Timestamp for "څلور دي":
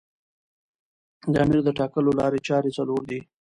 2.77-3.19